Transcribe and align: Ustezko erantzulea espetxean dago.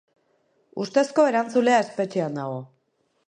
Ustezko 0.83 1.27
erantzulea 1.33 1.83
espetxean 1.87 2.39
dago. 2.43 2.59